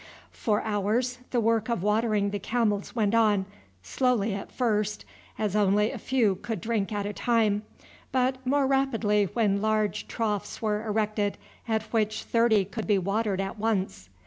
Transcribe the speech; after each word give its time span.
For 0.31 0.63
hours 0.63 1.19
the 1.29 1.39
work 1.39 1.69
of 1.69 1.83
watering 1.83 2.31
the 2.31 2.39
camels 2.39 2.95
went 2.95 3.13
on, 3.13 3.45
slowly 3.83 4.33
at 4.33 4.51
first, 4.51 5.05
as 5.37 5.55
only 5.55 5.91
a 5.91 5.99
few 5.99 6.37
could 6.37 6.59
drink 6.59 6.91
at 6.91 7.05
a 7.05 7.13
time, 7.13 7.61
but 8.11 8.43
more 8.43 8.65
rapidly 8.65 9.25
when 9.33 9.61
large 9.61 10.07
troughs 10.07 10.59
were 10.59 10.83
erected, 10.87 11.37
at 11.67 11.83
which 11.93 12.23
thirty 12.23 12.65
could 12.65 12.87
be 12.87 12.97
watered 12.97 13.39
at 13.39 13.59
once. 13.59 14.09